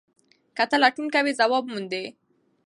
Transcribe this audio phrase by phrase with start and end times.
[0.55, 2.03] که ته لټون کوې ځواب موندې.